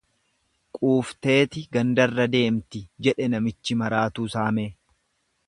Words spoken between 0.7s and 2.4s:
Quufteeti gandarra